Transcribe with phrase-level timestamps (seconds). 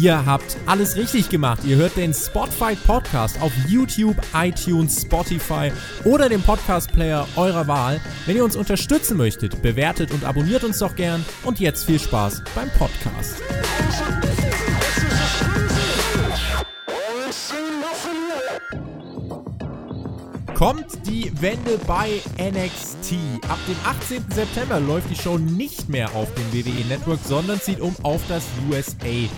[0.00, 1.60] Ihr habt alles richtig gemacht.
[1.62, 5.70] Ihr hört den Spotify Podcast auf YouTube, iTunes, Spotify
[6.04, 8.00] oder dem Podcast Player eurer Wahl.
[8.24, 11.22] Wenn ihr uns unterstützen möchtet, bewertet und abonniert uns doch gern.
[11.44, 13.42] Und jetzt viel Spaß beim Podcast.
[20.54, 23.14] kommt die Wende bei NXT.
[23.48, 24.24] Ab dem 18.
[24.30, 28.44] September läuft die Show nicht mehr auf dem WWE Network, sondern zieht um auf das
[28.70, 29.28] USA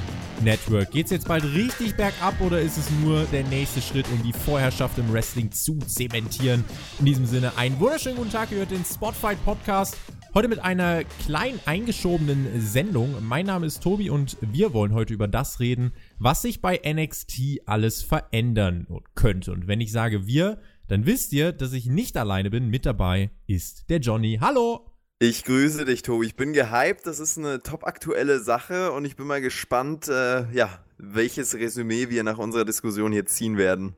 [0.42, 0.90] Network.
[0.90, 4.32] Geht es jetzt bald richtig bergab oder ist es nur der nächste Schritt, um die
[4.32, 6.64] Vorherrschaft im Wrestling zu zementieren?
[6.98, 9.96] In diesem Sinne, einen wunderschönen guten Tag, ihr hört den Spotfight Podcast.
[10.34, 13.14] Heute mit einer klein eingeschobenen Sendung.
[13.22, 17.60] Mein Name ist Tobi und wir wollen heute über das reden, was sich bei NXT
[17.66, 19.52] alles verändern könnte.
[19.52, 22.68] Und wenn ich sage wir, dann wisst ihr, dass ich nicht alleine bin.
[22.68, 24.38] Mit dabei ist der Johnny.
[24.40, 24.91] Hallo!
[25.24, 26.26] Ich grüße dich, Tobi.
[26.26, 27.06] Ich bin gehypt.
[27.06, 30.68] Das ist eine top aktuelle Sache und ich bin mal gespannt, äh, ja,
[30.98, 33.94] welches Resümee wir nach unserer Diskussion hier ziehen werden.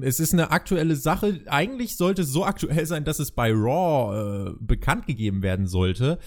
[0.00, 1.42] Es ist eine aktuelle Sache.
[1.48, 6.18] Eigentlich sollte es so aktuell sein, dass es bei Raw äh, bekannt gegeben werden sollte.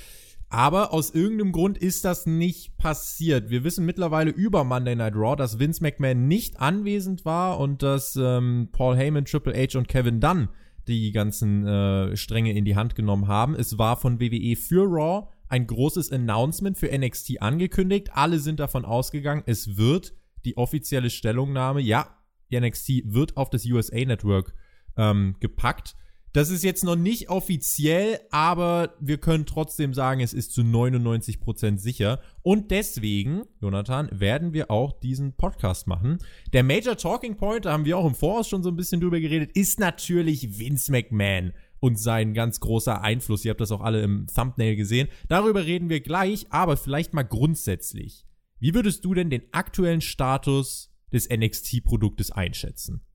[0.49, 3.49] Aber aus irgendeinem Grund ist das nicht passiert.
[3.49, 8.15] Wir wissen mittlerweile über Monday Night Raw, dass Vince McMahon nicht anwesend war und dass
[8.21, 10.49] ähm, Paul Heyman, Triple H und Kevin Dunn
[10.87, 13.55] die ganzen äh, Stränge in die Hand genommen haben.
[13.55, 18.09] Es war von WWE für Raw ein großes Announcement für NXT angekündigt.
[18.13, 20.13] Alle sind davon ausgegangen, es wird
[20.45, 22.17] die offizielle Stellungnahme, ja,
[22.51, 24.53] die NXT wird auf das USA Network
[24.97, 25.95] ähm, gepackt.
[26.33, 31.77] Das ist jetzt noch nicht offiziell, aber wir können trotzdem sagen, es ist zu 99%
[31.77, 32.21] sicher.
[32.41, 36.17] Und deswegen, Jonathan, werden wir auch diesen Podcast machen.
[36.51, 39.19] Der Major Talking Point, da haben wir auch im Voraus schon so ein bisschen drüber
[39.19, 43.45] geredet, ist natürlich Vince McMahon und sein ganz großer Einfluss.
[43.45, 45.09] Ihr habt das auch alle im Thumbnail gesehen.
[45.29, 48.25] Darüber reden wir gleich, aber vielleicht mal grundsätzlich.
[48.59, 53.05] Wie würdest du denn den aktuellen Status des NXT-Produktes einschätzen?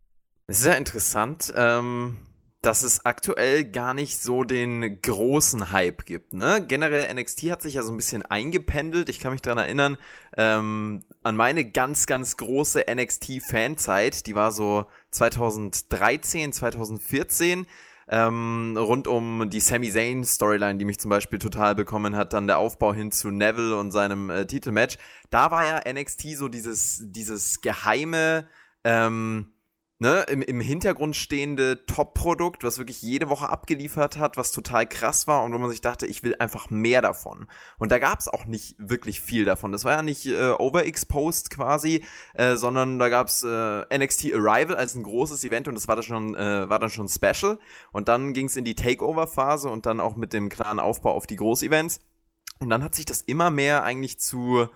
[0.49, 1.53] Ja interessant.
[1.57, 2.19] Ähm
[2.69, 6.35] dass es aktuell gar nicht so den großen Hype gibt.
[6.35, 6.63] Ne?
[6.69, 9.09] Generell NXT hat sich ja so ein bisschen eingependelt.
[9.09, 9.97] Ich kann mich daran erinnern,
[10.37, 14.27] ähm, an meine ganz, ganz große NXT-Fanzeit.
[14.27, 17.67] Die war so 2013, 2014.
[18.07, 22.47] Ähm, rund um die Sami Zayn Storyline, die mich zum Beispiel total bekommen hat, dann
[22.47, 24.99] der Aufbau hin zu Neville und seinem äh, Titelmatch.
[25.31, 28.47] Da war ja NXT so dieses, dieses geheime,
[28.85, 29.55] ähm,
[29.99, 35.27] ne, im, im Hintergrund stehende Top-Produkt, was wirklich jede Woche abgeliefert hat, was total krass
[35.27, 37.49] war und wo man sich dachte, ich will einfach mehr davon.
[37.79, 39.73] Und da gab es auch nicht wirklich viel davon.
[39.73, 42.05] Das war ja nicht äh, overexposed quasi,
[42.35, 45.97] äh, sondern da gab es äh, NXT Arrival als ein großes Event und das war
[45.97, 47.59] dann schon, äh, war dann schon special.
[47.93, 51.27] Und dann ging es in die Takeover-Phase und dann auch mit dem klaren Aufbau auf
[51.27, 52.01] die Großevents.
[52.61, 54.69] Und dann hat sich das immer mehr eigentlich zu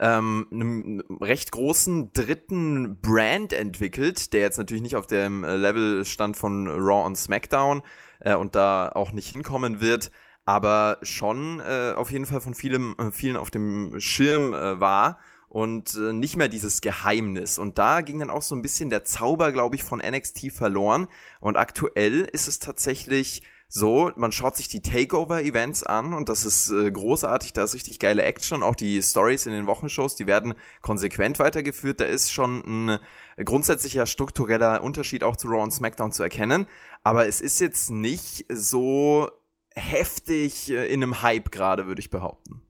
[0.00, 6.04] ähm, einem recht großen dritten Brand entwickelt, der jetzt natürlich nicht auf dem äh, Level
[6.04, 7.82] stand von Raw und SmackDown
[8.20, 10.10] äh, und da auch nicht hinkommen wird,
[10.44, 15.18] aber schon äh, auf jeden Fall von vielem, äh, vielen auf dem Schirm äh, war
[15.48, 17.58] und äh, nicht mehr dieses Geheimnis.
[17.58, 21.08] Und da ging dann auch so ein bisschen der Zauber, glaube ich, von NXT verloren.
[21.40, 26.70] Und aktuell ist es tatsächlich so, man schaut sich die Takeover-Events an und das ist
[26.70, 28.62] äh, großartig, da ist richtig geile Action.
[28.62, 32.00] Auch die Stories in den Wochenshows, die werden konsequent weitergeführt.
[32.00, 32.98] Da ist schon ein
[33.44, 36.66] grundsätzlicher struktureller Unterschied auch zu Raw und SmackDown zu erkennen.
[37.04, 39.30] Aber es ist jetzt nicht so
[39.74, 42.62] heftig äh, in einem Hype gerade, würde ich behaupten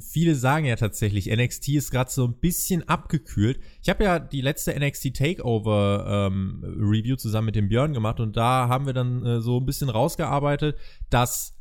[0.00, 3.58] viele sagen ja tatsächlich, NXT ist gerade so ein bisschen abgekühlt.
[3.82, 8.36] Ich habe ja die letzte NXT Takeover ähm, Review zusammen mit dem Björn gemacht und
[8.36, 10.76] da haben wir dann äh, so ein bisschen rausgearbeitet,
[11.10, 11.54] dass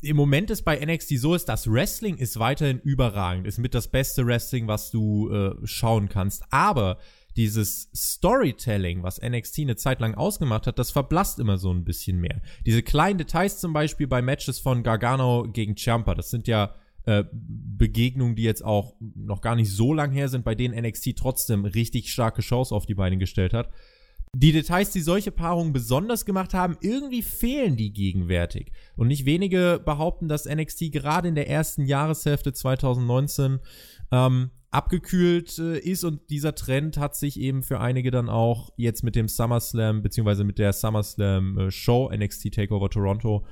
[0.00, 3.88] im Moment es bei NXT so ist, das Wrestling ist weiterhin überragend, ist mit das
[3.88, 6.44] beste Wrestling, was du äh, schauen kannst.
[6.50, 6.98] Aber
[7.36, 12.20] dieses Storytelling, was NXT eine Zeit lang ausgemacht hat, das verblasst immer so ein bisschen
[12.20, 12.40] mehr.
[12.64, 16.74] Diese kleinen Details zum Beispiel bei Matches von Gargano gegen Ciampa, das sind ja
[17.06, 21.16] äh, Begegnungen, die jetzt auch noch gar nicht so lang her sind, bei denen NXT
[21.16, 23.70] trotzdem richtig starke Shows auf die Beine gestellt hat.
[24.36, 28.72] Die Details, die solche Paarungen besonders gemacht haben, irgendwie fehlen die gegenwärtig.
[28.96, 33.60] Und nicht wenige behaupten, dass NXT gerade in der ersten Jahreshälfte 2019
[34.10, 39.04] ähm, abgekühlt äh, ist und dieser Trend hat sich eben für einige dann auch jetzt
[39.04, 43.46] mit dem SummerSlam beziehungsweise mit der SummerSlam äh, Show NXT Takeover Toronto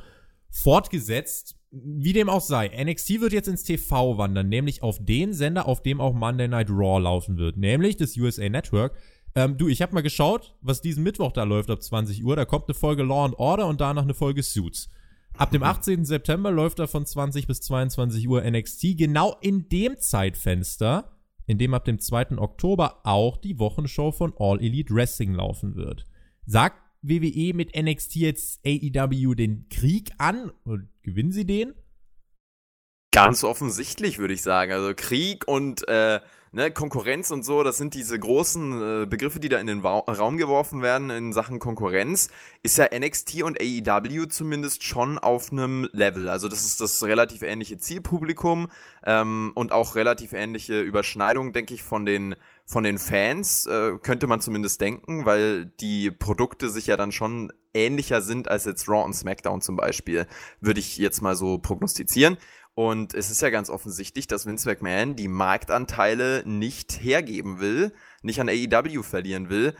[0.50, 1.56] fortgesetzt.
[1.72, 5.82] Wie dem auch sei, NXT wird jetzt ins TV wandern, nämlich auf den Sender, auf
[5.82, 8.94] dem auch Monday Night Raw laufen wird, nämlich das USA Network.
[9.34, 12.36] Ähm, du, ich habe mal geschaut, was diesen Mittwoch da läuft ab 20 Uhr.
[12.36, 14.90] Da kommt eine Folge Law and Order und danach eine Folge Suits.
[15.34, 16.04] Ab dem 18.
[16.04, 18.98] September läuft da von 20 bis 22 Uhr NXT.
[18.98, 21.12] Genau in dem Zeitfenster
[21.46, 22.38] in dem ab dem 2.
[22.38, 26.04] Oktober auch die Wochenshow von All Elite Wrestling laufen wird.
[26.46, 31.74] Sagt WWE mit NXT jetzt AEW den Krieg an und gewinnen sie den?
[33.12, 34.72] Ganz offensichtlich, würde ich sagen.
[34.72, 36.20] Also Krieg und äh,
[36.52, 39.98] ne, Konkurrenz und so, das sind diese großen äh, Begriffe, die da in den Wa
[39.98, 42.28] Raum geworfen werden in Sachen Konkurrenz,
[42.62, 46.28] ist ja NXT und AEW zumindest schon auf einem Level.
[46.28, 48.68] Also das ist das relativ ähnliche Zielpublikum
[49.04, 54.26] ähm, und auch relativ ähnliche Überschneidung, denke ich, von den von den Fans, äh, könnte
[54.26, 59.04] man zumindest denken, weil die Produkte sich ja dann schon ähnlicher sind als jetzt Raw
[59.04, 60.26] und SmackDown zum Beispiel,
[60.60, 62.36] würde ich jetzt mal so prognostizieren.
[62.74, 67.92] Und es ist ja ganz offensichtlich, dass Vince McMahon die Marktanteile nicht hergeben will,
[68.22, 69.74] nicht an AEW verlieren will.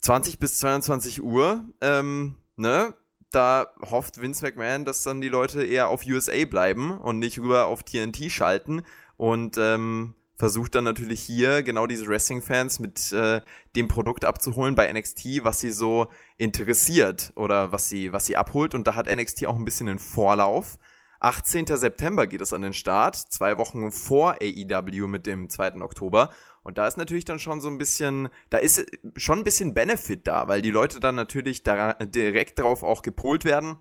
[0.00, 2.94] 20 bis 22 Uhr, ähm, ne?
[3.32, 7.66] Da hofft Vince McMahon, dass dann die Leute eher auf USA bleiben und nicht rüber
[7.66, 8.82] auf TNT schalten.
[9.16, 13.40] Und ähm, versucht dann natürlich hier genau diese Wrestling-Fans mit äh,
[13.74, 16.06] dem Produkt abzuholen bei NXT, was sie so
[16.36, 18.74] interessiert oder was sie, was sie abholt.
[18.74, 20.78] Und da hat NXT auch ein bisschen einen Vorlauf.
[21.20, 21.66] 18.
[21.66, 25.80] September geht es an den Start, zwei Wochen vor AEW mit dem 2.
[25.80, 26.30] Oktober.
[26.62, 28.84] Und da ist natürlich dann schon so ein bisschen, da ist
[29.16, 33.44] schon ein bisschen Benefit da, weil die Leute dann natürlich da direkt drauf auch gepolt
[33.44, 33.76] werden,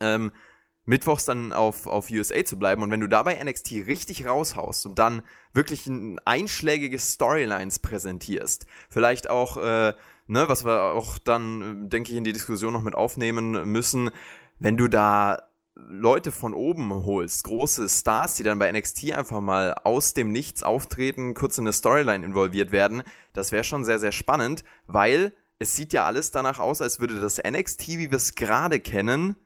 [0.00, 0.32] ähm,
[0.86, 2.82] mittwochs dann auf, auf USA zu bleiben.
[2.82, 5.22] Und wenn du dabei NXT richtig raushaust und dann
[5.52, 9.94] wirklich ein einschlägige Storylines präsentierst, vielleicht auch, äh,
[10.26, 14.10] ne, was wir auch dann, denke ich, in die Diskussion noch mit aufnehmen müssen,
[14.58, 15.42] wenn du da
[15.76, 20.62] Leute von oben holst, große Stars, die dann bei NXT einfach mal aus dem Nichts
[20.62, 23.02] auftreten, kurz in eine Storyline involviert werden,
[23.34, 27.20] das wäre schon sehr, sehr spannend, weil es sieht ja alles danach aus, als würde
[27.20, 29.36] das NXT, wie wir es gerade kennen,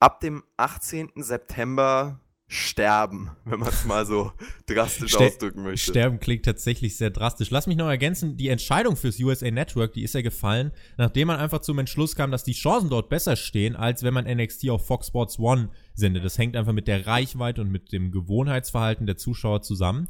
[0.00, 1.12] ab dem 18.
[1.16, 2.20] September
[2.52, 4.30] sterben, wenn man es mal so
[4.66, 5.90] drastisch Ste ausdrücken möchte.
[5.90, 7.50] Sterben klingt tatsächlich sehr drastisch.
[7.50, 11.38] Lass mich noch ergänzen, die Entscheidung fürs USA Network, die ist ja gefallen, nachdem man
[11.38, 14.86] einfach zum Entschluss kam, dass die Chancen dort besser stehen, als wenn man NXT auf
[14.86, 16.24] Fox Sports One sendet.
[16.26, 20.08] Das hängt einfach mit der Reichweite und mit dem Gewohnheitsverhalten der Zuschauer zusammen.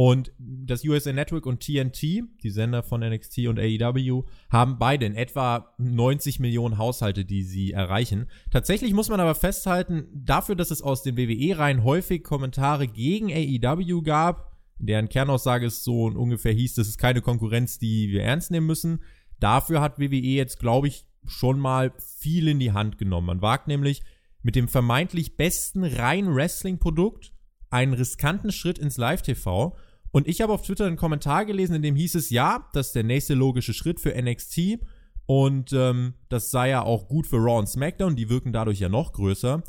[0.00, 5.16] Und das USA Network und TNT, die Sender von NXT und AEW, haben beide in
[5.16, 8.28] etwa 90 Millionen Haushalte, die sie erreichen.
[8.52, 14.02] Tatsächlich muss man aber festhalten, dafür, dass es aus den WWE-Reihen häufig Kommentare gegen AEW
[14.02, 18.68] gab, deren Kernaussage es so ungefähr hieß, das ist keine Konkurrenz, die wir ernst nehmen
[18.68, 19.02] müssen.
[19.40, 23.26] Dafür hat WWE jetzt, glaube ich, schon mal viel in die Hand genommen.
[23.26, 24.02] Man wagt nämlich
[24.44, 27.32] mit dem vermeintlich besten rein Wrestling-Produkt
[27.70, 29.76] einen riskanten Schritt ins Live-TV
[30.10, 32.94] und ich habe auf Twitter einen Kommentar gelesen, in dem hieß es, ja, das ist
[32.94, 34.78] der nächste logische Schritt für NXT.
[35.26, 38.88] Und ähm, das sei ja auch gut für Raw und SmackDown, die wirken dadurch ja
[38.88, 39.62] noch größer.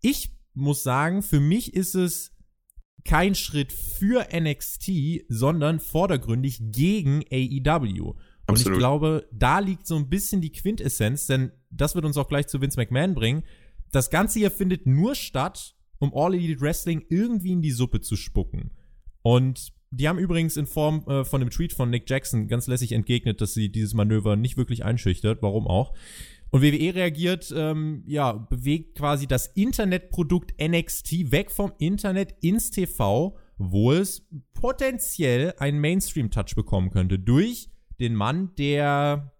[0.00, 2.34] Ich muss sagen, für mich ist es
[3.04, 8.10] kein Schritt für NXT, sondern vordergründig gegen AEW.
[8.10, 8.72] Und Absolut.
[8.72, 12.46] ich glaube, da liegt so ein bisschen die Quintessenz, denn das wird uns auch gleich
[12.46, 13.44] zu Vince McMahon bringen.
[13.90, 18.16] Das Ganze hier findet nur statt, um All Elite Wrestling irgendwie in die Suppe zu
[18.16, 18.70] spucken.
[19.20, 22.92] Und die haben übrigens in Form äh, von einem Tweet von Nick Jackson ganz lässig
[22.92, 25.92] entgegnet, dass sie dieses Manöver nicht wirklich einschüchtert, warum auch.
[26.50, 33.36] Und WWE reagiert, ähm, ja, bewegt quasi das Internetprodukt NXT weg vom Internet ins TV,
[33.58, 39.32] wo es potenziell einen Mainstream-Touch bekommen könnte durch den Mann, der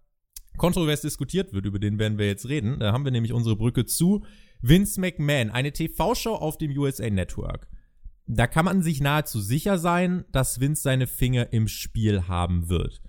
[0.57, 2.79] kontrovers diskutiert wird, über den werden wir jetzt reden.
[2.79, 4.23] Da haben wir nämlich unsere Brücke zu
[4.61, 7.67] Vince McMahon, eine TV-Show auf dem USA Network
[8.25, 13.01] da kann man sich nahezu sicher sein, dass Vince seine Finger im Spiel haben wird.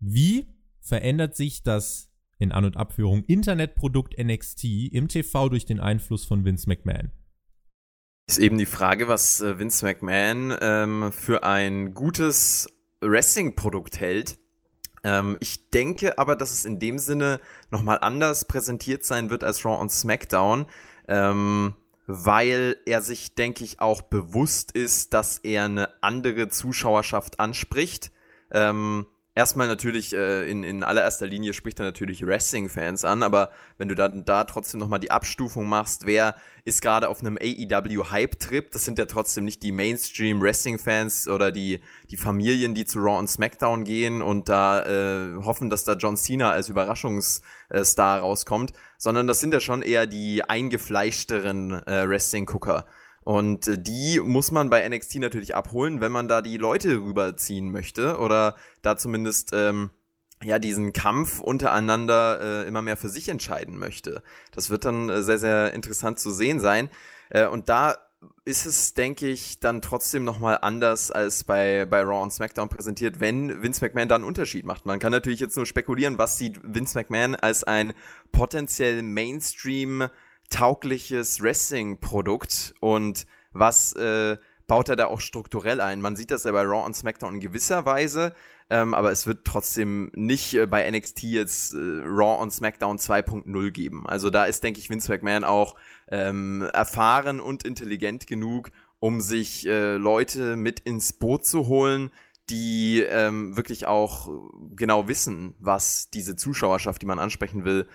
[0.00, 0.48] Wie
[0.80, 6.44] verändert sich das in An- und Abführung Internetprodukt NXT im TV durch den Einfluss von
[6.44, 7.10] Vince McMahon?
[8.26, 12.68] Ist eben die Frage, was äh, Vince McMahon ähm, für ein gutes
[13.02, 14.38] Wrestling-Produkt hält.
[15.02, 17.38] Ähm, ich denke aber, dass es in dem Sinne
[17.70, 20.64] nochmal anders präsentiert sein wird als Raw und SmackDown.
[21.06, 21.74] Ähm,
[22.06, 28.12] weil er sich, denke ich, auch bewusst ist, dass er eine andere Zuschauerschaft anspricht.
[28.50, 33.88] Ähm, erstmal natürlich äh, in, in allererster Linie spricht er natürlich Wrestling-Fans an, aber wenn
[33.88, 38.84] du dann da trotzdem nochmal die Abstufung machst, wer ist gerade auf einem AEW-Hype-Trip, das
[38.84, 43.84] sind ja trotzdem nicht die Mainstream-Wrestling-Fans oder die, die Familien, die zu Raw und SmackDown
[43.84, 49.52] gehen und da äh, hoffen, dass da John Cena als Überraschungsstar rauskommt, sondern das sind
[49.52, 52.86] ja schon eher die eingefleischteren äh, Wrestling-Gucker.
[53.24, 57.72] Und äh, die muss man bei NXT natürlich abholen, wenn man da die Leute rüberziehen
[57.72, 59.90] möchte oder da zumindest ähm,
[60.42, 64.22] ja diesen Kampf untereinander äh, immer mehr für sich entscheiden möchte.
[64.52, 66.90] Das wird dann äh, sehr, sehr interessant zu sehen sein.
[67.30, 67.96] Äh, und da
[68.44, 73.20] ist es, denke ich, dann trotzdem nochmal anders als bei, bei Raw und SmackDown präsentiert,
[73.20, 74.86] wenn Vince McMahon da einen Unterschied macht.
[74.86, 77.92] Man kann natürlich jetzt nur spekulieren, was sieht Vince McMahon als ein
[78.32, 80.08] potenziell Mainstream
[80.54, 84.36] taugliches Wrestling-Produkt und was äh,
[84.68, 86.00] baut er da auch strukturell ein.
[86.00, 88.34] Man sieht das ja bei Raw und SmackDown in gewisser Weise,
[88.70, 93.70] ähm, aber es wird trotzdem nicht äh, bei NXT jetzt äh, Raw und SmackDown 2.0
[93.72, 94.06] geben.
[94.06, 95.74] Also da ist, denke ich, Vince McMahon auch
[96.08, 98.70] ähm, erfahren und intelligent genug,
[99.00, 102.12] um sich äh, Leute mit ins Boot zu holen,
[102.48, 104.28] die ähm, wirklich auch
[104.76, 107.88] genau wissen, was diese Zuschauerschaft, die man ansprechen will,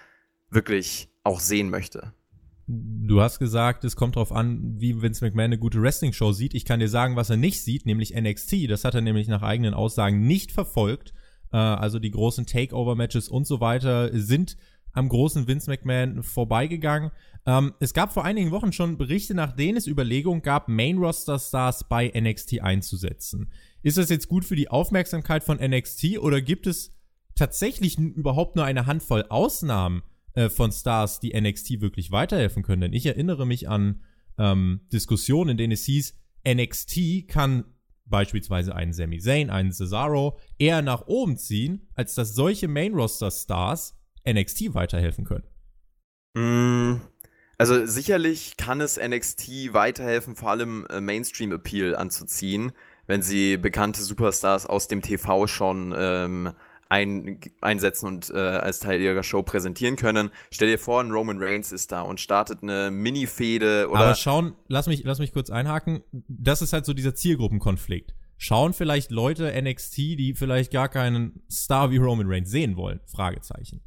[0.50, 2.14] wirklich auch sehen möchte.
[2.72, 6.54] Du hast gesagt, es kommt darauf an, wie Vince McMahon eine gute Wrestling-Show sieht.
[6.54, 8.70] Ich kann dir sagen, was er nicht sieht, nämlich NXT.
[8.70, 11.12] Das hat er nämlich nach eigenen Aussagen nicht verfolgt.
[11.52, 14.56] Äh, also die großen Takeover-Matches und so weiter sind
[14.92, 17.10] am großen Vince McMahon vorbeigegangen.
[17.48, 22.12] Ähm, es gab vor einigen Wochen schon Berichte, nach denen es Überlegungen gab, Main-Roster-Stars bei
[22.16, 23.52] NXT einzusetzen.
[23.82, 26.96] Ist das jetzt gut für die Aufmerksamkeit von NXT oder gibt es
[27.34, 32.82] tatsächlich überhaupt nur eine Handvoll Ausnahmen, äh, von Stars, die NXT wirklich weiterhelfen können.
[32.82, 34.04] Denn ich erinnere mich an
[34.38, 36.16] ähm, Diskussionen, in denen es hieß,
[36.48, 37.66] NXT kann
[38.06, 43.96] beispielsweise einen Sami Zayn, einen Cesaro eher nach oben ziehen, als dass solche Main-Roster-Stars
[44.28, 45.46] NXT weiterhelfen können.
[46.36, 47.02] Mm,
[47.58, 52.72] also sicherlich kann es NXT weiterhelfen, vor allem äh, Mainstream-Appeal anzuziehen,
[53.08, 56.54] wenn sie bekannte Superstars aus dem TV schon ähm,
[56.90, 60.32] ein, einsetzen und äh, als Teil ihrer Show präsentieren können.
[60.52, 64.00] Stell dir vor, ein Roman Reigns ist da und startet eine Mini-Fehde oder.
[64.00, 66.02] Aber schauen, lass mich, lass mich kurz einhaken.
[66.12, 68.16] Das ist halt so dieser Zielgruppenkonflikt.
[68.38, 73.02] Schauen vielleicht Leute NXT, die vielleicht gar keinen Star wie Roman Reigns sehen wollen?
[73.06, 73.82] Fragezeichen.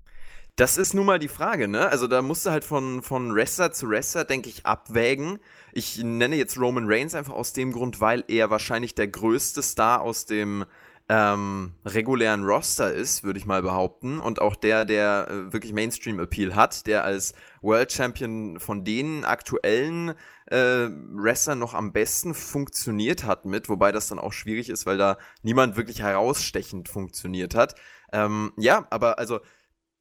[0.57, 1.89] Das ist nun mal die Frage, ne?
[1.89, 5.39] Also da musst du halt von, von Wrestler zu Wrestler, denke ich, abwägen.
[5.73, 10.03] Ich nenne jetzt Roman Reigns einfach aus dem Grund, weil er wahrscheinlich der größte Star
[10.03, 10.67] aus dem
[11.09, 14.19] ähm, regulären Roster ist, würde ich mal behaupten.
[14.19, 20.15] Und auch der, der äh, wirklich Mainstream-Appeal hat, der als World Champion von den aktuellen
[20.47, 24.99] äh, Wrestlern noch am besten funktioniert hat mit, wobei das dann auch schwierig ist, weil
[24.99, 27.75] da niemand wirklich herausstechend funktioniert hat.
[28.13, 29.41] Ähm, ja, aber also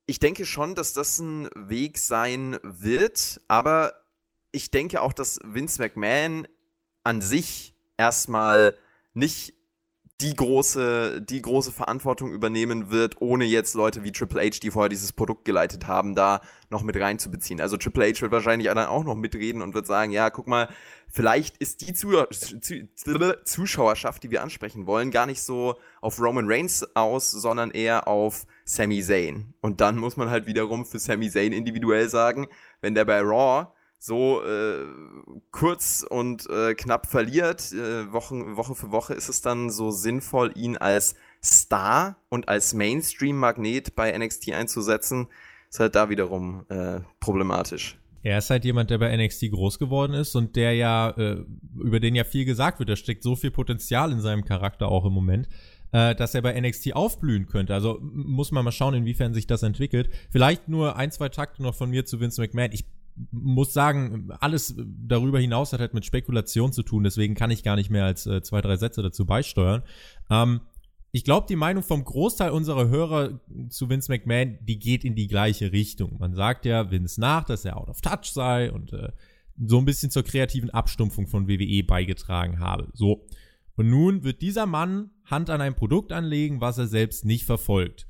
[0.05, 3.93] ich denke schon, dass das ein Weg sein wird, aber
[4.51, 6.47] ich denke auch, dass Vince McMahon
[7.03, 8.77] an sich erstmal
[9.13, 9.53] nicht
[10.21, 14.89] die große, die große Verantwortung übernehmen wird, ohne jetzt Leute wie Triple H, die vorher
[14.89, 17.59] dieses Produkt geleitet haben, da noch mit reinzubeziehen.
[17.59, 20.69] Also Triple H wird wahrscheinlich dann auch noch mitreden und wird sagen, ja, guck mal,
[21.07, 21.93] vielleicht ist die
[23.43, 28.45] Zuschauerschaft, die wir ansprechen wollen, gar nicht so auf Roman Reigns aus, sondern eher auf
[28.63, 29.53] Sami Zayn.
[29.61, 32.47] Und dann muss man halt wiederum für Sami Zayn individuell sagen,
[32.79, 33.67] wenn der bei Raw
[34.03, 34.83] so äh,
[35.51, 40.51] kurz und äh, knapp verliert, äh, Wochen, Woche für Woche, ist es dann so sinnvoll,
[40.55, 45.27] ihn als Star und als Mainstream-Magnet bei NXT einzusetzen,
[45.69, 47.99] ist halt da wiederum äh, problematisch.
[48.23, 51.45] Er ist halt jemand, der bei NXT groß geworden ist und der ja, äh,
[51.79, 52.89] über den ja viel gesagt wird.
[52.89, 55.47] Da steckt so viel Potenzial in seinem Charakter auch im Moment,
[55.91, 57.75] äh, dass er bei NXT aufblühen könnte.
[57.75, 60.09] Also muss man mal schauen, inwiefern sich das entwickelt.
[60.31, 62.71] Vielleicht nur ein, zwei Takte noch von mir zu Vince McMahon.
[62.71, 62.85] Ich
[63.31, 67.75] muss sagen, alles darüber hinaus hat halt mit Spekulation zu tun, deswegen kann ich gar
[67.75, 69.83] nicht mehr als äh, zwei, drei Sätze dazu beisteuern.
[70.29, 70.61] Ähm,
[71.13, 75.27] ich glaube, die Meinung vom Großteil unserer Hörer zu Vince McMahon, die geht in die
[75.27, 76.17] gleiche Richtung.
[76.19, 79.11] Man sagt ja Vince nach, dass er out of touch sei und äh,
[79.57, 82.87] so ein bisschen zur kreativen Abstumpfung von WWE beigetragen habe.
[82.93, 83.27] So.
[83.75, 88.07] Und nun wird dieser Mann Hand an ein Produkt anlegen, was er selbst nicht verfolgt.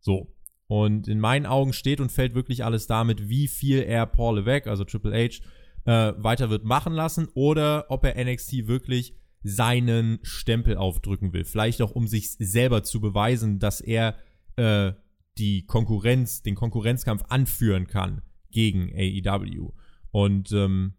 [0.00, 0.34] So.
[0.70, 4.70] Und in meinen Augen steht und fällt wirklich alles damit, wie viel er Paul Levesque,
[4.70, 5.42] also Triple H,
[5.84, 11.44] äh, weiter wird machen lassen oder ob er NXT wirklich seinen Stempel aufdrücken will.
[11.44, 14.14] Vielleicht auch, um sich selber zu beweisen, dass er
[14.54, 14.92] äh,
[15.38, 18.22] die Konkurrenz, den Konkurrenzkampf anführen kann
[18.52, 19.72] gegen AEW.
[20.12, 20.94] Und ähm,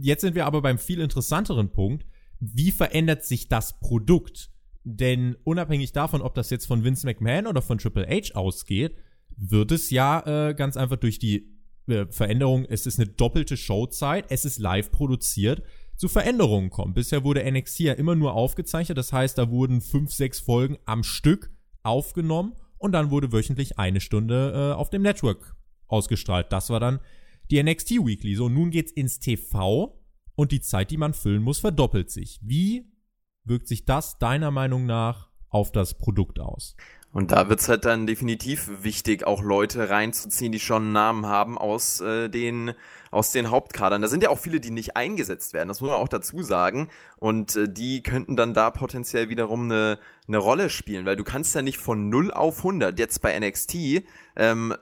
[0.00, 2.04] jetzt sind wir aber beim viel interessanteren Punkt.
[2.40, 4.50] Wie verändert sich das Produkt?
[4.82, 8.96] Denn unabhängig davon, ob das jetzt von Vince McMahon oder von Triple H ausgeht,
[9.36, 11.54] wird es ja äh, ganz einfach durch die
[11.86, 15.62] äh, Veränderung, es ist eine doppelte Showzeit, es ist live produziert,
[15.96, 16.94] zu Veränderungen kommen.
[16.94, 21.04] Bisher wurde NXT ja immer nur aufgezeichnet, das heißt, da wurden fünf, sechs Folgen am
[21.04, 21.50] Stück
[21.82, 26.52] aufgenommen und dann wurde wöchentlich eine Stunde äh, auf dem Network ausgestrahlt.
[26.52, 27.00] Das war dann
[27.50, 28.34] die NXT Weekly.
[28.34, 30.00] So, nun geht's ins TV
[30.34, 32.40] und die Zeit, die man füllen muss, verdoppelt sich.
[32.42, 32.90] Wie
[33.44, 36.76] wirkt sich das deiner Meinung nach auf das Produkt aus?
[37.14, 41.56] Und da wird's halt dann definitiv wichtig, auch Leute reinzuziehen, die schon einen Namen haben
[41.56, 42.74] aus äh, den
[43.12, 44.02] aus den Hauptkadern.
[44.02, 46.88] Da sind ja auch viele, die nicht eingesetzt werden, das muss man auch dazu sagen.
[47.16, 51.54] Und äh, die könnten dann da potenziell wiederum eine, eine Rolle spielen, weil du kannst
[51.54, 54.02] ja nicht von 0 auf 100 jetzt bei NXT
[54.34, 54.74] ähm,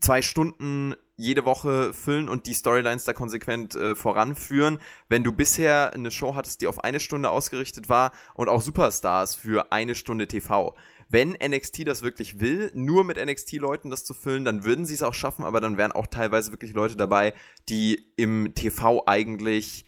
[0.00, 4.80] zwei Stunden jede Woche füllen und die Storylines da konsequent äh, voranführen.
[5.08, 9.36] Wenn du bisher eine Show hattest, die auf eine Stunde ausgerichtet war und auch Superstars
[9.36, 10.74] für eine Stunde TV
[11.08, 15.02] wenn NXT das wirklich will, nur mit NXT-Leuten das zu füllen, dann würden sie es
[15.02, 17.32] auch schaffen, aber dann wären auch teilweise wirklich Leute dabei,
[17.68, 19.86] die im TV eigentlich,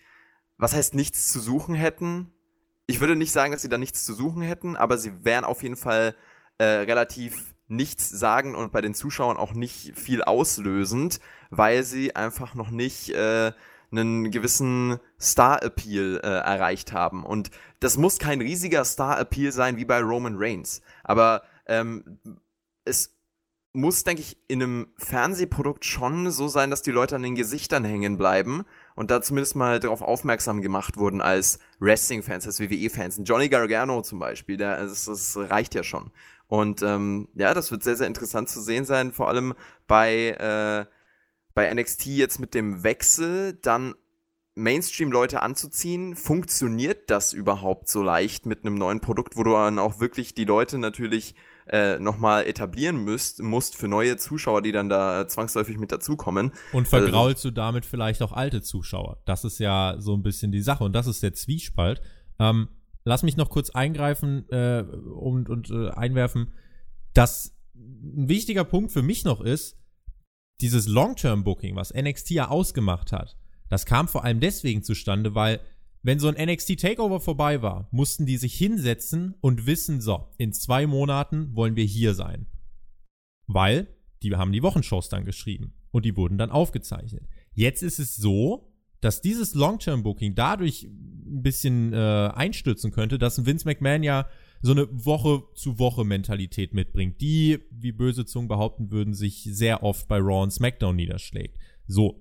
[0.57, 2.33] was heißt nichts zu suchen hätten.
[2.87, 5.63] Ich würde nicht sagen, dass sie da nichts zu suchen hätten, aber sie wären auf
[5.63, 6.15] jeden Fall
[6.59, 12.55] äh, relativ nichts sagen und bei den Zuschauern auch nicht viel auslösend, weil sie einfach
[12.55, 13.53] noch nicht äh,
[13.93, 17.25] einen gewissen Star-Appeal äh, erreicht haben.
[17.25, 20.81] Und das muss kein riesiger Star-Appeal sein wie bei Roman Reigns.
[21.03, 22.21] Aber ähm,
[22.85, 23.17] es
[23.73, 27.85] muss, denke ich, in einem Fernsehprodukt schon so sein, dass die Leute an den Gesichtern
[27.85, 28.65] hängen bleiben
[28.97, 33.21] und da zumindest mal darauf aufmerksam gemacht wurden als Wrestling-Fans, als WWE-Fans.
[33.25, 36.11] Johnny Gargano zum Beispiel, der, das, das reicht ja schon.
[36.49, 39.55] Und ähm, ja, das wird sehr, sehr interessant zu sehen sein, vor allem
[39.87, 40.87] bei äh,
[41.55, 43.95] bei NXT jetzt mit dem Wechsel dann
[44.55, 50.01] Mainstream-Leute anzuziehen, funktioniert das überhaupt so leicht mit einem neuen Produkt, wo du dann auch
[50.01, 51.35] wirklich die Leute natürlich
[51.69, 56.53] äh, nochmal etablieren müsst, musst für neue Zuschauer, die dann da zwangsläufig mit dazukommen.
[56.73, 59.23] Und vergraulst also, du damit vielleicht auch alte Zuschauer.
[59.25, 62.03] Das ist ja so ein bisschen die Sache und das ist der Zwiespalt.
[62.39, 62.69] Ähm,
[63.05, 66.53] lass mich noch kurz eingreifen äh, und, und äh, einwerfen,
[67.15, 69.80] dass ein wichtiger Punkt für mich noch ist,
[70.63, 73.37] dieses Long-Term-Booking, was NXT ja ausgemacht hat,
[73.69, 75.61] das kam vor allem deswegen zustande, weil
[76.03, 80.53] wenn so ein NXT Takeover vorbei war, mussten die sich hinsetzen und wissen, so, in
[80.53, 82.47] zwei Monaten wollen wir hier sein.
[83.47, 83.89] Weil
[84.23, 87.29] die haben die Wochenshows dann geschrieben und die wurden dann aufgezeichnet.
[87.53, 93.67] Jetzt ist es so, dass dieses Long-Term-Booking dadurch ein bisschen äh, einstürzen könnte, dass Vince
[93.67, 94.27] McMahon ja
[94.63, 100.43] so eine Woche-zu-Woche-Mentalität mitbringt, die, wie böse Zungen behaupten würden, sich sehr oft bei Raw
[100.43, 101.57] und SmackDown niederschlägt.
[101.87, 102.21] So.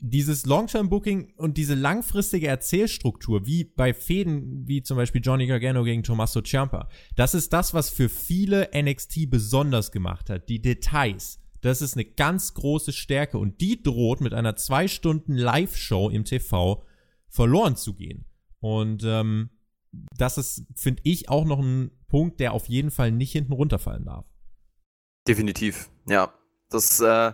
[0.00, 6.02] Dieses Long-Term-Booking und diese langfristige Erzählstruktur, wie bei Fäden wie zum Beispiel Johnny Gargano gegen
[6.02, 10.48] Tommaso Ciampa, das ist das, was für viele NXT besonders gemacht hat.
[10.48, 11.40] Die Details.
[11.62, 16.26] Das ist eine ganz große Stärke und die droht mit einer zwei Stunden Live-Show im
[16.26, 16.84] TV
[17.28, 18.26] verloren zu gehen.
[18.60, 19.48] Und ähm,
[20.16, 24.04] das ist, finde ich, auch noch ein Punkt, der auf jeden Fall nicht hinten runterfallen
[24.04, 24.26] darf.
[25.26, 26.32] Definitiv, ja.
[26.70, 27.32] Das äh,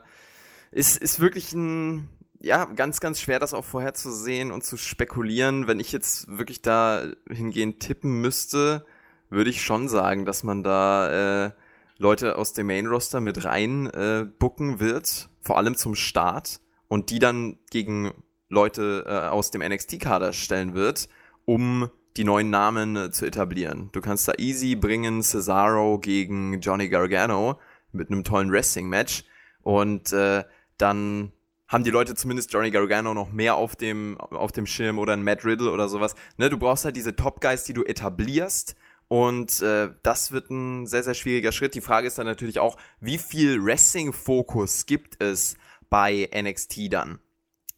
[0.71, 2.09] ist, ist wirklich ein,
[2.41, 5.67] ja, ganz, ganz schwer, das auch vorherzusehen und zu spekulieren.
[5.67, 8.85] Wenn ich jetzt wirklich da hingehend tippen müsste,
[9.29, 11.51] würde ich schon sagen, dass man da äh,
[11.99, 17.59] Leute aus dem Main-Roster mit rein äh, wird, vor allem zum Start, und die dann
[17.71, 18.13] gegen
[18.49, 21.09] Leute äh, aus dem NXT-Kader stellen wird,
[21.45, 23.91] um die neuen Namen äh, zu etablieren.
[23.93, 27.59] Du kannst da easy bringen Cesaro gegen Johnny Gargano
[27.93, 29.25] mit einem tollen Wrestling-Match
[29.63, 30.45] und äh,
[30.79, 31.33] dann
[31.69, 35.23] haben die Leute zumindest Johnny Gargano noch mehr auf dem, auf dem Schirm oder ein
[35.23, 36.17] Matt Riddle oder sowas.
[36.37, 38.75] Ne, du brauchst halt diese Top-Guys, die du etablierst
[39.07, 41.75] und äh, das wird ein sehr, sehr schwieriger Schritt.
[41.75, 45.57] Die Frage ist dann natürlich auch, wie viel Wrestling-Fokus gibt es
[45.89, 47.19] bei NXT dann?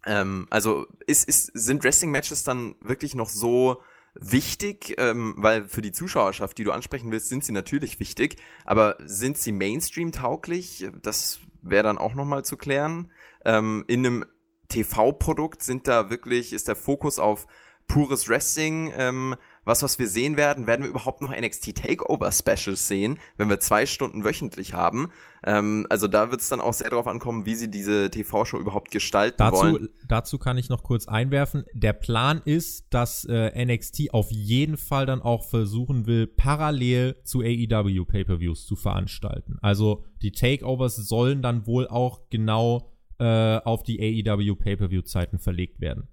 [0.07, 3.83] Ähm, also ist, ist, sind Wrestling-Matches dann wirklich noch so
[4.15, 8.97] wichtig, ähm, weil für die Zuschauerschaft, die du ansprechen willst, sind sie natürlich wichtig, aber
[9.05, 10.89] sind sie Mainstream-tauglich?
[11.03, 13.11] Das wäre dann auch nochmal zu klären.
[13.45, 14.25] Ähm, in einem
[14.69, 17.47] TV-Produkt sind da wirklich, ist der Fokus auf
[17.89, 22.89] pures Wrestling ähm, was, was wir sehen werden, werden wir überhaupt noch NXT Takeover Specials
[22.89, 25.11] sehen, wenn wir zwei Stunden wöchentlich haben.
[25.45, 28.91] Ähm, also da wird es dann auch sehr darauf ankommen, wie sie diese TV-Show überhaupt
[28.91, 29.89] gestalten dazu, wollen.
[30.09, 31.65] Dazu kann ich noch kurz einwerfen.
[31.75, 37.41] Der Plan ist, dass äh, NXT auf jeden Fall dann auch versuchen will, parallel zu
[37.41, 39.59] AEW Pay-per-Views zu veranstalten.
[39.63, 46.09] Also die Takeovers sollen dann wohl auch genau äh, auf die AEW Pay-per-View-Zeiten verlegt werden.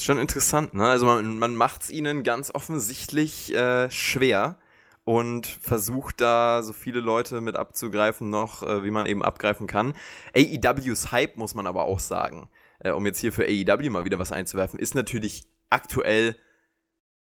[0.00, 0.86] Schon interessant, ne?
[0.86, 4.58] Also man, man macht es ihnen ganz offensichtlich äh, schwer
[5.04, 9.94] und versucht da so viele Leute mit abzugreifen noch, äh, wie man eben abgreifen kann.
[10.34, 12.48] AEWs Hype, muss man aber auch sagen,
[12.80, 16.36] äh, um jetzt hier für AEW mal wieder was einzuwerfen, ist natürlich aktuell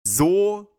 [0.03, 0.71] so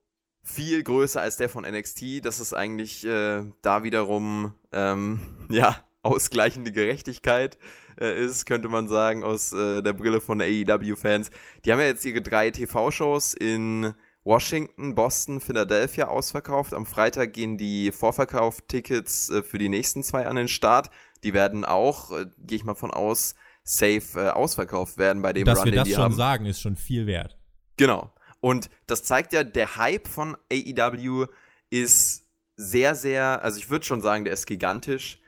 [0.43, 5.21] viel größer als der von NXT, dass es eigentlich äh, da wiederum, ähm,
[5.51, 7.59] ja, ausgleichende Gerechtigkeit
[8.01, 11.31] äh, ist, könnte man sagen, aus äh, der Brille von AEW-Fans.
[11.65, 16.75] Die haben ja jetzt ihre drei TV-Shows in Washington, Boston, Philadelphia ausverkauft.
[16.75, 20.91] Am Freitag gehen die Vorverkauf-Tickets äh, für die nächsten zwei an den Start.
[21.25, 23.35] Die werden auch, äh, gehe ich mal von aus,
[23.65, 26.15] safe äh, ausverkauft werden bei dem Dass Run, wir das schon haben.
[26.15, 27.37] sagen, ist schon viel wert.
[27.77, 28.13] Genau.
[28.41, 31.27] Und das zeigt ja, der Hype von AEW
[31.71, 32.25] ist
[32.57, 35.21] sehr, sehr, also ich würde schon sagen, der ist gigantisch.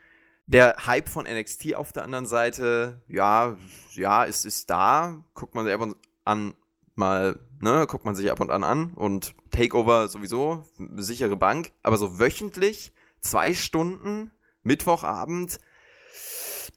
[0.50, 3.56] Der Hype von NXT auf der anderen Seite, ja,
[3.92, 5.24] ja, ist, ist da.
[5.32, 6.54] Guckt man sich ab und an
[6.96, 10.64] mal, ne, guckt man sich ab und an an und Takeover sowieso,
[10.96, 11.70] sichere Bank.
[11.84, 14.32] Aber so wöchentlich, zwei Stunden,
[14.64, 15.60] Mittwochabend,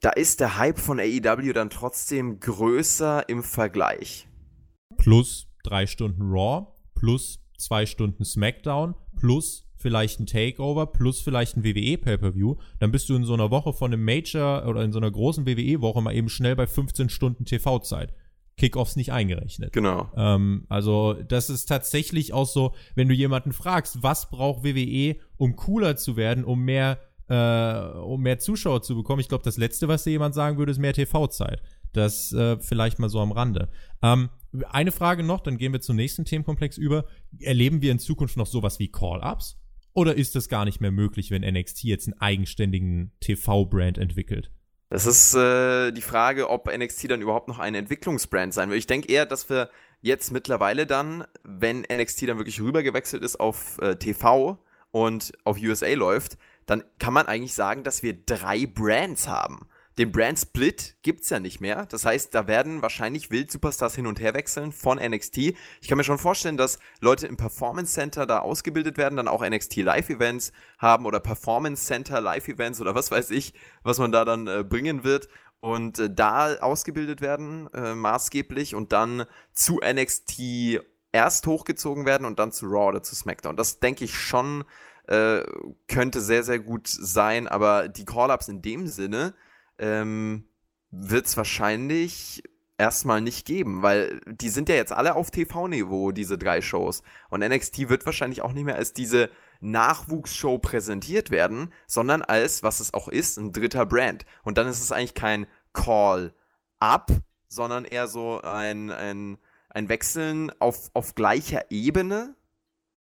[0.01, 4.27] da ist der Hype von AEW dann trotzdem größer im Vergleich.
[4.97, 11.63] Plus drei Stunden Raw, plus zwei Stunden SmackDown, plus vielleicht ein Takeover, plus vielleicht ein
[11.63, 12.55] WWE Pay-Per-View.
[12.79, 15.45] Dann bist du in so einer Woche von einem Major oder in so einer großen
[15.45, 18.13] WWE-Woche mal eben schnell bei 15 Stunden TV-Zeit.
[18.55, 19.73] Kickoffs nicht eingerechnet.
[19.73, 20.09] Genau.
[20.15, 25.55] Ähm, also das ist tatsächlich auch so, wenn du jemanden fragst, was braucht WWE, um
[25.57, 29.19] cooler zu werden, um mehr, äh, um mehr Zuschauer zu bekommen.
[29.19, 31.61] Ich glaube, das Letzte, was dir jemand sagen würde, ist mehr TV-Zeit.
[31.91, 33.69] Das äh, vielleicht mal so am Rande.
[34.01, 34.29] Ähm,
[34.69, 37.05] eine Frage noch, dann gehen wir zum nächsten Themenkomplex über.
[37.39, 39.59] Erleben wir in Zukunft noch sowas wie Call-Ups?
[39.93, 44.51] Oder ist das gar nicht mehr möglich, wenn NXT jetzt einen eigenständigen TV-Brand entwickelt?
[44.89, 48.77] Das ist äh, die Frage, ob NXT dann überhaupt noch ein Entwicklungsbrand sein will.
[48.77, 49.69] Ich denke eher, dass wir
[50.01, 55.91] jetzt mittlerweile dann, wenn NXT dann wirklich rübergewechselt ist auf äh, TV und auf USA
[55.93, 59.67] läuft, dann kann man eigentlich sagen, dass wir drei Brands haben.
[59.97, 61.85] Den Brand Split gibt's ja nicht mehr.
[61.85, 65.37] Das heißt, da werden wahrscheinlich Wild-Superstars hin und her wechseln von NXT.
[65.37, 69.47] Ich kann mir schon vorstellen, dass Leute im Performance Center da ausgebildet werden, dann auch
[69.47, 73.53] NXT Live-Events haben oder Performance Center Live-Events oder was weiß ich,
[73.83, 75.29] was man da dann äh, bringen wird
[75.59, 82.39] und äh, da ausgebildet werden, äh, maßgeblich und dann zu NXT erst hochgezogen werden und
[82.39, 83.55] dann zu Raw oder zu SmackDown.
[83.55, 84.65] Das denke ich schon
[85.07, 85.43] äh,
[85.87, 89.33] könnte sehr, sehr gut sein, aber die Call-Ups in dem Sinne,
[89.77, 90.47] ähm,
[90.91, 92.43] wird es wahrscheinlich
[92.77, 97.03] erstmal nicht geben, weil die sind ja jetzt alle auf TV-Niveau, diese drei Shows.
[97.29, 99.29] Und NXT wird wahrscheinlich auch nicht mehr als diese
[99.61, 104.25] Nachwuchsshow präsentiert werden, sondern als, was es auch ist, ein dritter Brand.
[104.43, 107.11] Und dann ist es eigentlich kein Call-Up,
[107.47, 109.37] sondern eher so ein, ein,
[109.69, 112.35] ein Wechseln auf, auf gleicher Ebene,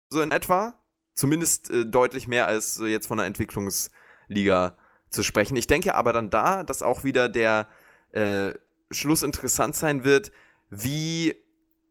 [0.10, 0.74] so in etwa.
[1.14, 4.78] Zumindest äh, deutlich mehr als jetzt von einer Entwicklungsliga
[5.18, 5.58] zu sprechen.
[5.58, 7.68] Ich denke aber dann da, dass auch wieder der
[8.12, 8.54] äh,
[8.92, 10.32] Schluss interessant sein wird,
[10.70, 11.36] wie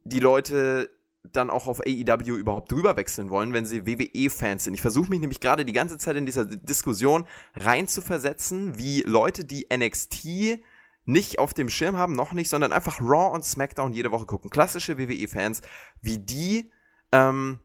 [0.05, 0.91] die Leute
[1.33, 4.75] dann auch auf AEW überhaupt drüber wechseln wollen, wenn sie WWE-Fans sind.
[4.75, 9.67] Ich versuche mich nämlich gerade die ganze Zeit in dieser Diskussion reinzuversetzen, wie Leute, die
[9.77, 10.61] NXT
[11.05, 14.51] nicht auf dem Schirm haben, noch nicht, sondern einfach Raw und SmackDown jede Woche gucken.
[14.51, 15.63] Klassische WWE-Fans,
[16.01, 16.71] wie die
[17.11, 17.59] ähm,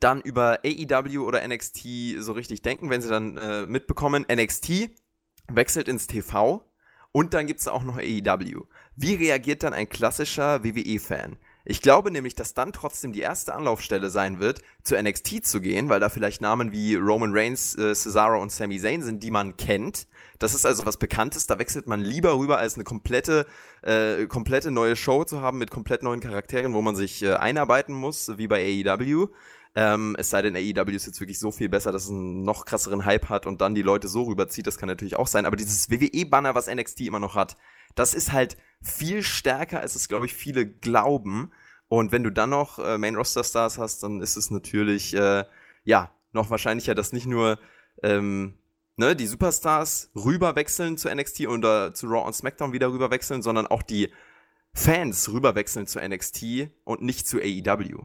[0.00, 1.86] dann über AEW oder NXT
[2.18, 4.90] so richtig denken, wenn sie dann äh, mitbekommen, NXT
[5.48, 6.64] wechselt ins TV
[7.12, 8.62] und dann gibt es auch noch AEW.
[8.96, 11.36] Wie reagiert dann ein klassischer WWE-Fan?
[11.66, 15.88] Ich glaube nämlich, dass dann trotzdem die erste Anlaufstelle sein wird, zu NXT zu gehen,
[15.88, 19.56] weil da vielleicht Namen wie Roman Reigns, äh, Cesaro und Sami Zayn sind, die man
[19.56, 20.06] kennt.
[20.38, 23.46] Das ist also was Bekanntes, da wechselt man lieber rüber, als eine komplette,
[23.82, 27.94] äh, komplette neue Show zu haben mit komplett neuen Charakteren, wo man sich äh, einarbeiten
[27.94, 29.28] muss, wie bei AEW.
[29.76, 32.64] Ähm, es sei denn, AEW ist jetzt wirklich so viel besser, dass es einen noch
[32.64, 35.46] krasseren Hype hat und dann die Leute so rüberzieht, das kann natürlich auch sein.
[35.46, 37.56] Aber dieses WWE-Banner, was NXT immer noch hat,
[37.96, 41.50] das ist halt viel stärker, als es, glaube ich, viele glauben.
[41.88, 45.44] Und wenn du dann noch äh, Main-Roster-Stars hast, dann ist es natürlich, äh,
[45.82, 47.58] ja, noch wahrscheinlicher, dass nicht nur
[48.02, 48.54] ähm,
[48.96, 53.82] ne, die Superstars rüberwechseln zu NXT oder zu Raw und SmackDown wieder rüberwechseln, sondern auch
[53.82, 54.12] die
[54.72, 58.04] Fans rüberwechseln zu NXT und nicht zu AEW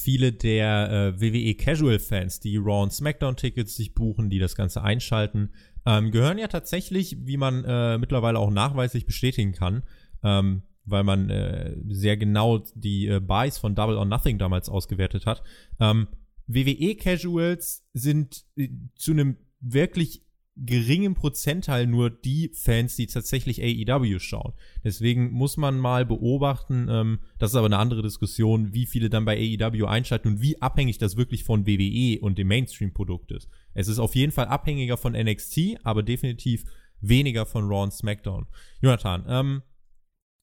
[0.00, 4.56] viele der äh, WWE Casual Fans, die Raw und SmackDown Tickets sich buchen, die das
[4.56, 5.50] Ganze einschalten,
[5.86, 9.82] ähm, gehören ja tatsächlich, wie man äh, mittlerweile auch nachweislich bestätigen kann,
[10.22, 15.26] ähm, weil man äh, sehr genau die äh, Buys von Double or Nothing damals ausgewertet
[15.26, 15.42] hat.
[15.78, 16.08] Ähm,
[16.46, 20.24] WWE Casuals sind äh, zu einem wirklich
[20.64, 24.52] geringen Prozentteil nur die Fans, die tatsächlich AEW schauen.
[24.84, 29.24] Deswegen muss man mal beobachten, ähm, das ist aber eine andere Diskussion, wie viele dann
[29.24, 33.48] bei AEW einschalten und wie abhängig das wirklich von WWE und dem Mainstream-Produkt ist.
[33.74, 36.64] Es ist auf jeden Fall abhängiger von NXT, aber definitiv
[37.00, 38.46] weniger von Raw und SmackDown.
[38.82, 39.62] Jonathan, ähm,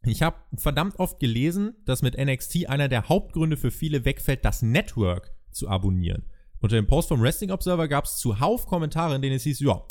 [0.03, 4.61] ich habe verdammt oft gelesen, dass mit NXT einer der Hauptgründe für viele wegfällt, das
[4.61, 6.23] Network zu abonnieren.
[6.59, 9.83] Unter dem Post vom Wrestling Observer gab es zuhauf Kommentare, in denen es hieß, ja,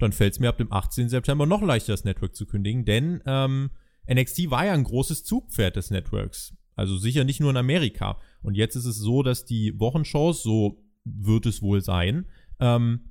[0.00, 1.08] dann fällt es mir ab dem 18.
[1.08, 3.70] September noch leichter, das Network zu kündigen, denn ähm,
[4.10, 6.56] NXT war ja ein großes Zugpferd des Networks.
[6.74, 8.18] Also sicher nicht nur in Amerika.
[8.42, 12.26] Und jetzt ist es so, dass die Wochenshows, so wird es wohl sein,
[12.58, 13.10] ähm,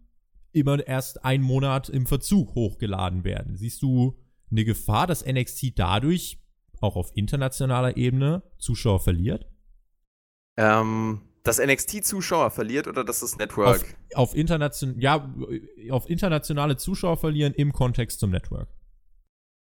[0.51, 3.55] immer erst einen Monat im Verzug hochgeladen werden.
[3.55, 4.17] Siehst du
[4.49, 6.41] eine Gefahr, dass NXT dadurch
[6.81, 9.45] auch auf internationaler Ebene Zuschauer verliert?
[10.57, 13.81] Ähm, dass NXT Zuschauer verliert oder dass das Network?
[14.13, 15.33] Auf, auf, internation ja,
[15.89, 18.69] auf internationale Zuschauer verlieren im Kontext zum Network.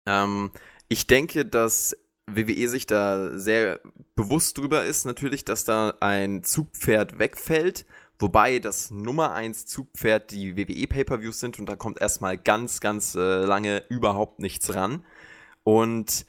[0.07, 0.51] Ähm,
[0.89, 3.81] ich denke, dass WWE sich da sehr
[4.15, 7.85] bewusst drüber ist, natürlich, dass da ein Zugpferd wegfällt,
[8.19, 13.15] wobei das Nummer 1 Zugpferd die WWE Pay-Per-Views sind und da kommt erstmal ganz, ganz
[13.15, 15.05] äh, lange überhaupt nichts ran.
[15.65, 16.27] Und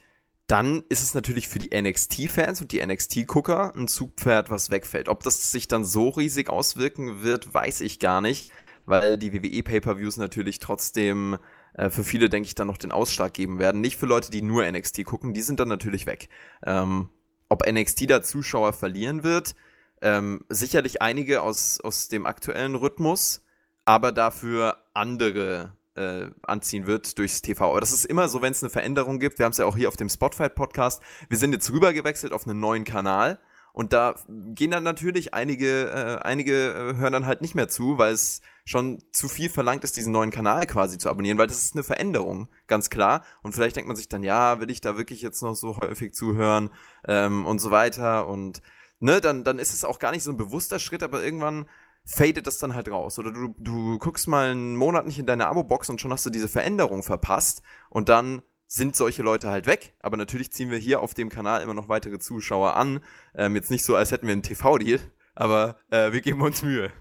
[0.47, 5.10] dann ist es natürlich für die NXT-Fans und die NXT-Gucker ein Zugpferd, was wegfällt.
[5.10, 8.51] Ob das sich dann so riesig auswirken wird, weiß ich gar nicht,
[8.86, 11.38] weil die WWE Pay-Per-Views natürlich trotzdem
[11.73, 13.81] äh, für viele, denke ich, dann noch den Ausschlag geben werden.
[13.81, 16.29] Nicht für Leute, die nur NXT gucken, die sind dann natürlich weg.
[16.63, 17.10] Ähm,
[17.49, 19.55] ob NXT da Zuschauer verlieren wird,
[20.01, 23.43] ähm, sicherlich einige aus, aus dem aktuellen Rhythmus,
[23.86, 27.69] aber dafür andere äh, anziehen wird durchs TV.
[27.69, 29.39] Aber das ist immer so, wenn es eine Veränderung gibt.
[29.39, 31.01] Wir haben es ja auch hier auf dem Spotfight-Podcast.
[31.29, 33.39] Wir sind jetzt rübergewechselt auf einen neuen Kanal.
[33.75, 37.97] Und da gehen dann natürlich einige, äh, einige äh, hören dann halt nicht mehr zu,
[37.97, 41.62] weil es schon zu viel verlangt ist, diesen neuen Kanal quasi zu abonnieren, weil das
[41.62, 43.25] ist eine Veränderung, ganz klar.
[43.43, 46.13] Und vielleicht denkt man sich dann, ja, will ich da wirklich jetzt noch so häufig
[46.13, 46.69] zuhören
[47.05, 48.27] ähm, und so weiter.
[48.27, 48.62] Und
[48.99, 51.67] ne, dann, dann ist es auch gar nicht so ein bewusster Schritt, aber irgendwann
[52.05, 53.19] fadet das dann halt raus.
[53.19, 56.29] Oder du, du guckst mal einen Monat nicht in deine Abo-Box und schon hast du
[56.29, 59.95] diese Veränderung verpasst und dann sind solche Leute halt weg.
[59.99, 63.01] Aber natürlich ziehen wir hier auf dem Kanal immer noch weitere Zuschauer an.
[63.35, 64.99] Ähm, jetzt nicht so, als hätten wir einen TV-Deal,
[65.33, 66.91] aber äh, wir geben uns Mühe.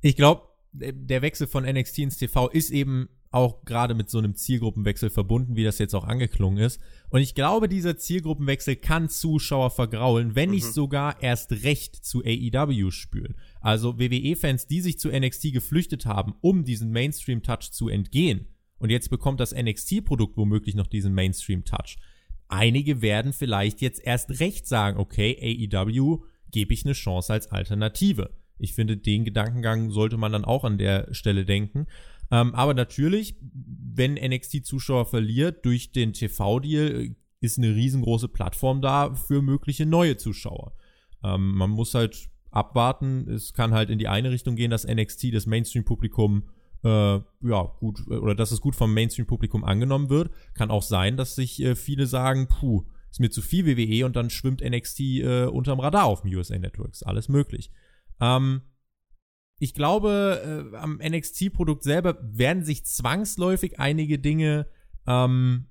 [0.00, 4.34] Ich glaube, der Wechsel von NXT ins TV ist eben auch gerade mit so einem
[4.34, 6.80] Zielgruppenwechsel verbunden, wie das jetzt auch angeklungen ist.
[7.10, 10.54] Und ich glaube, dieser Zielgruppenwechsel kann Zuschauer vergraulen, wenn mhm.
[10.54, 13.34] nicht sogar erst recht zu AEW spülen.
[13.60, 18.46] Also WWE-Fans, die sich zu NXT geflüchtet haben, um diesen Mainstream-Touch zu entgehen.
[18.78, 21.96] Und jetzt bekommt das NXT-Produkt womöglich noch diesen Mainstream-Touch.
[22.48, 28.30] Einige werden vielleicht jetzt erst recht sagen, okay, AEW gebe ich eine Chance als Alternative.
[28.58, 31.86] Ich finde, den Gedankengang sollte man dann auch an der Stelle denken.
[32.30, 39.14] Ähm, aber natürlich, wenn NXT Zuschauer verliert durch den TV-Deal, ist eine riesengroße Plattform da
[39.14, 40.72] für mögliche neue Zuschauer.
[41.22, 43.28] Ähm, man muss halt abwarten.
[43.28, 46.48] Es kann halt in die eine Richtung gehen, dass NXT das Mainstream-Publikum
[46.84, 50.30] äh, ja gut oder dass es gut vom Mainstream-Publikum angenommen wird.
[50.54, 54.16] Kann auch sein, dass sich äh, viele sagen, puh, ist mir zu viel WWE und
[54.16, 57.02] dann schwimmt NXT äh, unterm Radar auf dem USA Networks.
[57.02, 57.70] Alles möglich.
[58.20, 58.62] Ähm,
[59.64, 64.68] ich glaube, äh, am NXT-Produkt selber werden sich zwangsläufig einige Dinge
[65.06, 65.68] ähm,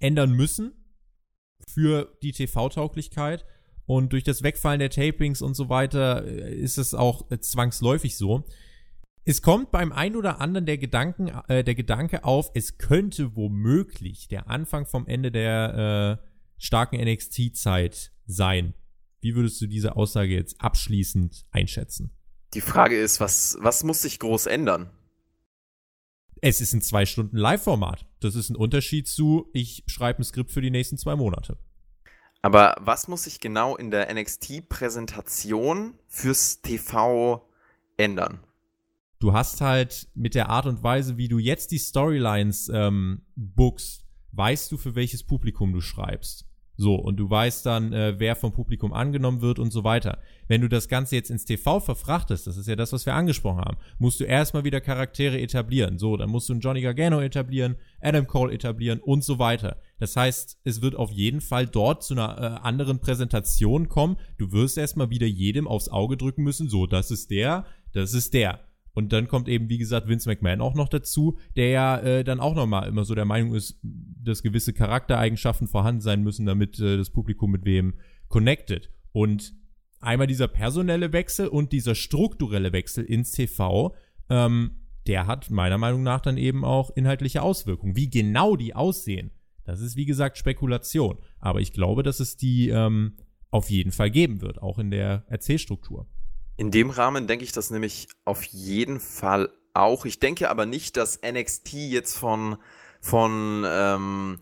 [0.00, 0.72] ändern müssen
[1.68, 3.44] für die TV-Tauglichkeit.
[3.84, 8.16] Und durch das Wegfallen der Tapings und so weiter äh, ist es auch äh, zwangsläufig
[8.16, 8.46] so.
[9.24, 14.28] Es kommt beim einen oder anderen der, Gedanken, äh, der Gedanke auf, es könnte womöglich
[14.28, 18.72] der Anfang vom Ende der äh, starken NXT-Zeit sein.
[19.20, 22.16] Wie würdest du diese Aussage jetzt abschließend einschätzen?
[22.54, 24.90] Die Frage ist, was, was muss sich groß ändern?
[26.40, 28.06] Es ist ein zwei Stunden Live-Format.
[28.20, 31.58] Das ist ein Unterschied zu, ich schreibe ein Skript für die nächsten zwei Monate.
[32.42, 37.48] Aber was muss sich genau in der NXT-Präsentation fürs TV
[37.96, 38.40] ändern?
[39.18, 44.04] Du hast halt mit der Art und Weise, wie du jetzt die Storylines ähm, bookst,
[44.32, 46.45] weißt du, für welches Publikum du schreibst.
[46.76, 50.18] So, und du weißt dann, äh, wer vom Publikum angenommen wird und so weiter.
[50.46, 53.60] Wenn du das Ganze jetzt ins TV verfrachtest, das ist ja das, was wir angesprochen
[53.60, 55.98] haben, musst du erstmal wieder Charaktere etablieren.
[55.98, 59.80] So, dann musst du einen Johnny Gargano etablieren, Adam Cole etablieren und so weiter.
[59.98, 64.16] Das heißt, es wird auf jeden Fall dort zu einer äh, anderen Präsentation kommen.
[64.36, 68.34] Du wirst erstmal wieder jedem aufs Auge drücken müssen, so, das ist der, das ist
[68.34, 68.60] der.
[68.96, 72.40] Und dann kommt eben, wie gesagt, Vince McMahon auch noch dazu, der ja äh, dann
[72.40, 76.96] auch nochmal immer so der Meinung ist, dass gewisse Charaktereigenschaften vorhanden sein müssen, damit äh,
[76.96, 78.90] das Publikum mit wem connected.
[79.12, 79.52] Und
[80.00, 83.94] einmal dieser personelle Wechsel und dieser strukturelle Wechsel ins TV,
[84.30, 84.70] ähm,
[85.06, 87.96] der hat meiner Meinung nach dann eben auch inhaltliche Auswirkungen.
[87.96, 89.30] Wie genau die aussehen,
[89.64, 91.18] das ist wie gesagt Spekulation.
[91.38, 93.18] Aber ich glaube, dass es die ähm,
[93.50, 96.08] auf jeden Fall geben wird, auch in der Erzählstruktur.
[96.56, 100.06] In dem Rahmen denke ich das nämlich auf jeden Fall auch.
[100.06, 102.56] Ich denke aber nicht, dass NXT jetzt von,
[103.00, 104.40] von ähm,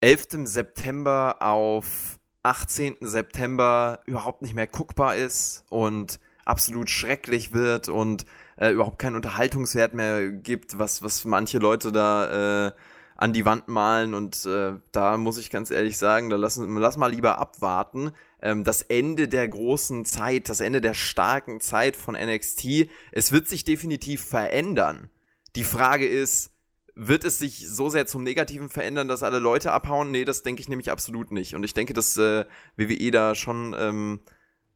[0.00, 0.26] 11.
[0.44, 2.98] September auf 18.
[3.00, 9.94] September überhaupt nicht mehr guckbar ist und absolut schrecklich wird und äh, überhaupt keinen Unterhaltungswert
[9.94, 12.72] mehr gibt, was, was manche Leute da äh,
[13.16, 16.96] an die Wand malen und äh, da muss ich ganz ehrlich sagen, da lassen lass
[16.96, 18.12] mal lieber abwarten.
[18.44, 22.88] Ähm, das Ende der großen Zeit, das Ende der starken Zeit von NXT.
[23.10, 25.10] Es wird sich definitiv verändern.
[25.56, 26.52] Die Frage ist,
[26.94, 30.10] wird es sich so sehr zum Negativen verändern, dass alle Leute abhauen?
[30.12, 31.54] Nee, das denke ich nämlich absolut nicht.
[31.54, 32.44] Und ich denke, dass äh,
[32.76, 34.20] WWE da schon ähm,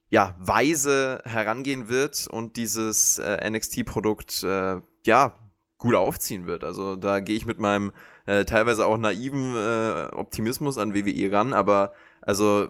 [0.09, 5.39] ja, weise herangehen wird und dieses äh, NXT-Produkt äh, ja
[5.77, 6.65] gut aufziehen wird.
[6.65, 7.93] Also da gehe ich mit meinem
[8.27, 12.69] äh, teilweise auch naiven äh, Optimismus an WWE ran, aber also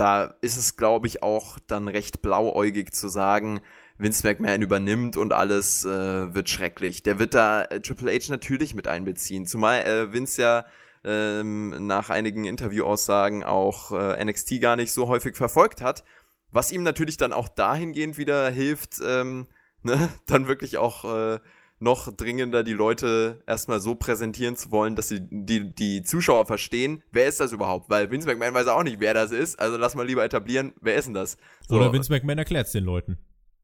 [0.00, 3.60] da ist es, glaube ich, auch dann recht blauäugig zu sagen,
[3.98, 7.02] Vince McMahon übernimmt und alles äh, wird schrecklich.
[7.02, 10.64] Der wird da äh, Triple H natürlich mit einbeziehen, zumal äh, Vince ja
[11.04, 16.02] ähm, nach einigen Interviewaussagen auch äh, NXT gar nicht so häufig verfolgt hat,
[16.50, 19.48] was ihm natürlich dann auch dahingehend wieder hilft, ähm,
[19.82, 21.40] ne, dann wirklich auch äh,
[21.80, 27.02] noch dringender die Leute erstmal so präsentieren zu wollen, dass sie die, die Zuschauer verstehen,
[27.10, 27.88] wer ist das überhaupt?
[27.88, 29.58] Weil Vince McMahon weiß auch nicht, wer das ist.
[29.58, 31.38] Also lass mal lieber etablieren, wer ist denn das?
[31.66, 31.76] So.
[31.76, 33.18] Oder Vince McMahon erklärt es den Leuten.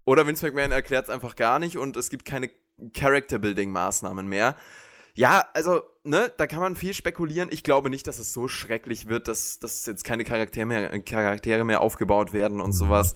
[0.07, 2.51] Oder Vince McMahon erklärt es einfach gar nicht und es gibt keine
[2.95, 4.57] Character-Building-Maßnahmen mehr.
[5.15, 7.49] Ja, also, ne, da kann man viel spekulieren.
[7.51, 11.65] Ich glaube nicht, dass es so schrecklich wird, dass, dass jetzt keine Charaktere mehr, Charaktere
[11.65, 12.73] mehr aufgebaut werden und mhm.
[12.73, 13.15] sowas.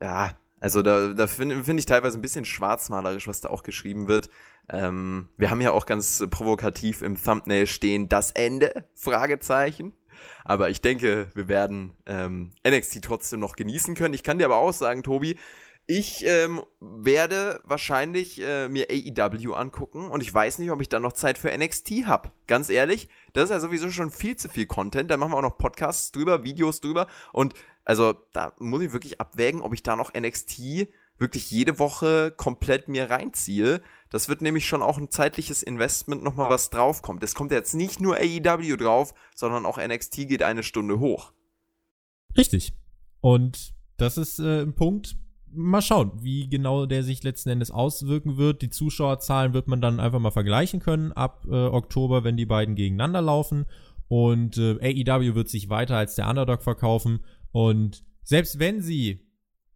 [0.00, 4.08] Ja, also da, da finde find ich teilweise ein bisschen schwarzmalerisch, was da auch geschrieben
[4.08, 4.28] wird.
[4.68, 8.84] Ähm, wir haben ja auch ganz provokativ im Thumbnail stehen, das Ende?
[8.94, 9.94] Fragezeichen.
[10.44, 14.14] Aber ich denke, wir werden ähm, NXT trotzdem noch genießen können.
[14.14, 15.36] Ich kann dir aber auch sagen, Tobi,
[15.86, 21.02] ich ähm, werde wahrscheinlich äh, mir AEW angucken und ich weiß nicht, ob ich dann
[21.02, 22.30] noch Zeit für NXT habe.
[22.46, 25.10] Ganz ehrlich, das ist ja sowieso schon viel zu viel Content.
[25.10, 27.54] Da machen wir auch noch Podcasts drüber, Videos drüber und
[27.90, 30.86] also da muss ich wirklich abwägen, ob ich da noch NXT
[31.18, 33.82] wirklich jede Woche komplett mir reinziehe.
[34.10, 37.24] Das wird nämlich schon auch ein zeitliches Investment nochmal was draufkommt.
[37.24, 41.32] Es kommt jetzt nicht nur AEW drauf, sondern auch NXT geht eine Stunde hoch.
[42.38, 42.74] Richtig.
[43.22, 45.16] Und das ist äh, ein Punkt,
[45.50, 48.62] mal schauen, wie genau der sich letzten Endes auswirken wird.
[48.62, 52.76] Die Zuschauerzahlen wird man dann einfach mal vergleichen können ab äh, Oktober, wenn die beiden
[52.76, 53.66] gegeneinander laufen.
[54.06, 57.20] Und äh, AEW wird sich weiter als der Underdog verkaufen.
[57.52, 59.26] Und selbst wenn sie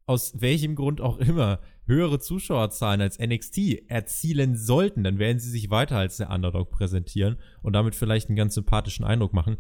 [0.07, 5.71] aus welchem Grund auch immer höhere Zuschauerzahlen als NXT erzielen sollten, dann werden sie sich
[5.71, 9.59] weiter als der Underdog präsentieren und damit vielleicht einen ganz sympathischen Eindruck machen.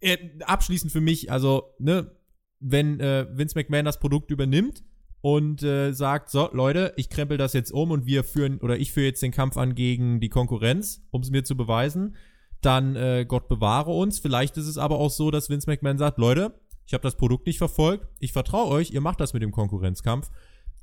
[0.00, 2.12] Äh, abschließend für mich, also, ne,
[2.60, 4.84] wenn äh, Vince McMahon das Produkt übernimmt
[5.20, 8.92] und äh, sagt, so, Leute, ich krempel das jetzt um und wir führen, oder ich
[8.92, 12.16] führe jetzt den Kampf an gegen die Konkurrenz, um es mir zu beweisen,
[12.62, 14.18] dann äh, Gott bewahre uns.
[14.18, 17.46] Vielleicht ist es aber auch so, dass Vince McMahon sagt, Leute, ich habe das Produkt
[17.46, 18.06] nicht verfolgt.
[18.20, 20.30] Ich vertraue euch, ihr macht das mit dem Konkurrenzkampf.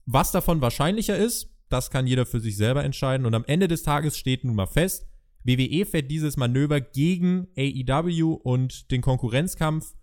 [0.06, 3.26] Was davon wahrscheinlicher ist, das kann jeder für sich selber entscheiden.
[3.26, 5.08] Und am Ende des Tages steht nun mal fest,
[5.46, 9.96] WWE fährt dieses Manöver gegen AEW und den Konkurrenzkampf,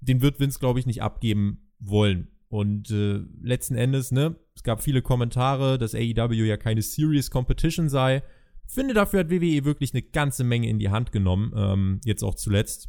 [0.00, 2.28] den wird Vince, glaube ich, nicht abgeben wollen.
[2.48, 7.88] Und äh, letzten Endes, ne, es gab viele Kommentare, dass AEW ja keine Serious Competition
[7.88, 8.22] sei.
[8.66, 12.34] Finde, dafür hat WWE wirklich eine ganze Menge in die Hand genommen, ähm, jetzt auch
[12.34, 12.88] zuletzt.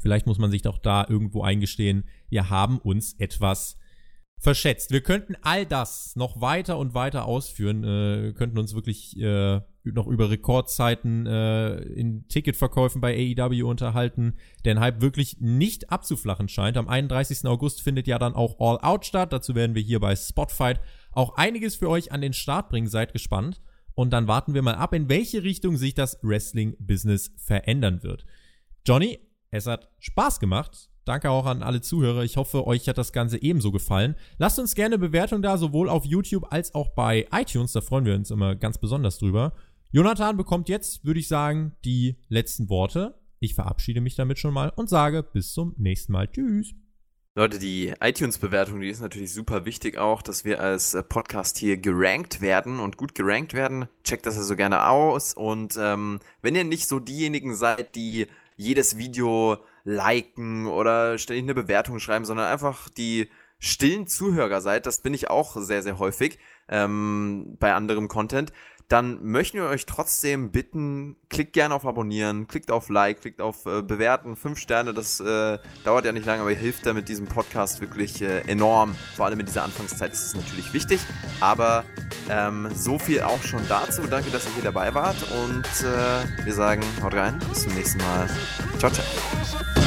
[0.00, 3.78] Vielleicht muss man sich doch da irgendwo eingestehen, wir haben uns etwas
[4.38, 4.90] verschätzt.
[4.90, 10.06] Wir könnten all das noch weiter und weiter ausführen, äh, könnten uns wirklich äh, noch
[10.06, 16.76] über Rekordzeiten äh, in Ticketverkäufen bei AEW unterhalten, der Hype wirklich nicht abzuflachen scheint.
[16.76, 17.46] Am 31.
[17.46, 19.32] August findet ja dann auch All Out statt.
[19.32, 20.80] Dazu werden wir hier bei Spotfight
[21.12, 22.88] auch einiges für euch an den Start bringen.
[22.88, 23.62] Seid gespannt.
[23.94, 28.26] Und dann warten wir mal ab, in welche Richtung sich das Wrestling-Business verändern wird.
[28.84, 29.18] Johnny,
[29.56, 30.90] es hat Spaß gemacht.
[31.04, 32.24] Danke auch an alle Zuhörer.
[32.24, 34.16] Ich hoffe, euch hat das Ganze ebenso gefallen.
[34.38, 37.72] Lasst uns gerne Bewertung da, sowohl auf YouTube als auch bei iTunes.
[37.72, 39.52] Da freuen wir uns immer ganz besonders drüber.
[39.92, 43.14] Jonathan bekommt jetzt, würde ich sagen, die letzten Worte.
[43.38, 46.28] Ich verabschiede mich damit schon mal und sage bis zum nächsten Mal.
[46.28, 46.74] Tschüss.
[47.38, 51.76] Leute, die iTunes-Bewertung, die ist natürlich super wichtig auch, dass wir als äh, Podcast hier
[51.76, 53.88] gerankt werden und gut gerankt werden.
[54.04, 55.34] Checkt das also gerne aus.
[55.34, 61.54] Und ähm, wenn ihr nicht so diejenigen seid, die jedes Video liken oder ständig eine
[61.54, 66.38] Bewertung schreiben, sondern einfach die stillen Zuhörer seid, das bin ich auch sehr, sehr häufig
[66.68, 68.52] ähm, bei anderem Content,
[68.88, 73.66] dann möchten wir euch trotzdem bitten, klickt gerne auf Abonnieren, klickt auf Like, klickt auf
[73.66, 77.80] äh, Bewerten, fünf Sterne, das äh, dauert ja nicht lange, aber hilft damit diesem Podcast
[77.80, 78.94] wirklich äh, enorm.
[79.16, 81.00] Vor allem in dieser Anfangszeit ist es natürlich wichtig,
[81.40, 81.84] aber
[82.30, 84.02] ähm, so viel auch schon dazu.
[84.08, 87.98] Danke, dass ihr hier dabei wart und äh, wir sagen, haut rein, bis zum nächsten
[87.98, 88.28] Mal.
[88.78, 89.85] Ciao, ciao.